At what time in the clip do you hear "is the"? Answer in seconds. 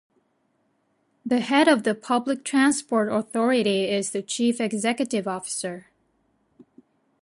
3.87-4.23